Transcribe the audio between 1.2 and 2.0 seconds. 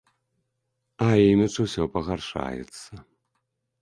імідж усё